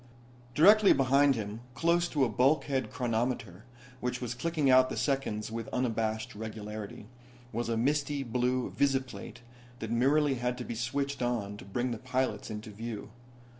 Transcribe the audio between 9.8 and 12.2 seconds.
merely had to be switched on to bring the